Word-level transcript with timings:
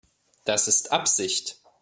Das 0.45 0.67
ist 0.67 0.91
Absicht. 0.91 1.61